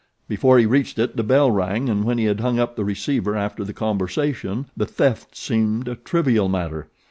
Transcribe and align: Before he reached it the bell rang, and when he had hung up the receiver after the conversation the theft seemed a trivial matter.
Before 0.27 0.57
he 0.57 0.65
reached 0.65 0.97
it 0.97 1.15
the 1.15 1.21
bell 1.21 1.51
rang, 1.51 1.87
and 1.87 2.03
when 2.03 2.17
he 2.17 2.25
had 2.25 2.39
hung 2.39 2.57
up 2.57 2.75
the 2.75 2.83
receiver 2.83 3.35
after 3.35 3.63
the 3.63 3.71
conversation 3.71 4.65
the 4.75 4.87
theft 4.87 5.35
seemed 5.37 5.87
a 5.87 5.93
trivial 5.95 6.49
matter. 6.49 6.87